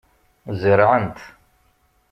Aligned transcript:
Zerɛent. 0.59 1.19